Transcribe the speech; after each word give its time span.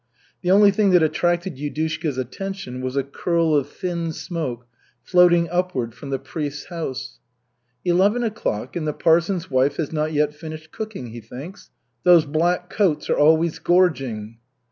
The 0.41 0.49
only 0.49 0.71
thing 0.71 0.89
that 0.93 1.03
attracted 1.03 1.57
Yudushka's 1.57 2.17
attention 2.17 2.81
was 2.81 2.95
a 2.97 3.03
curl 3.03 3.53
of 3.53 3.69
thin 3.69 4.11
smoke 4.13 4.65
floating 5.03 5.47
upward 5.51 5.93
from 5.93 6.09
the 6.09 6.17
priest's 6.17 6.69
house. 6.69 7.19
"Eleven 7.85 8.23
o'clock, 8.23 8.75
and 8.75 8.87
the 8.87 8.93
parson's 8.93 9.51
wife 9.51 9.75
has 9.77 9.91
not 9.91 10.11
yet 10.11 10.33
finished 10.33 10.71
cooking," 10.71 11.11
he 11.11 11.21
thinks. 11.21 11.69
"Those 12.01 12.25
black 12.25 12.67
coats 12.67 13.11
are 13.11 13.17
always 13.19 13.59
gorging." 13.59 14.39